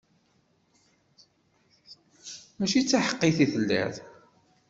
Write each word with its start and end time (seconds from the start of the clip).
Mačči 2.57 2.79
d 2.83 2.85
taḥeqqit 2.87 3.37
i 3.45 3.47
telliḍ. 3.51 3.93